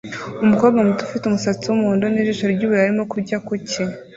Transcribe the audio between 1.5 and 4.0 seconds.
wumuhondo nijisho ryubururu arimo kurya kuki